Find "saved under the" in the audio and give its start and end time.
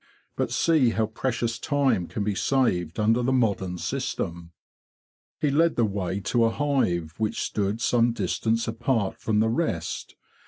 2.33-3.31